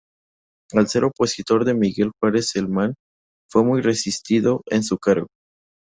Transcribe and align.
Al 0.73 0.87
ser 0.87 1.03
opositor 1.03 1.63
de 1.63 1.75
Miguel 1.75 2.09
Juárez 2.19 2.49
Celman, 2.53 2.95
fue 3.51 3.63
muy 3.63 3.83
resistido 3.83 4.63
en 4.71 4.81
su 4.83 4.97
cargo. 4.97 5.27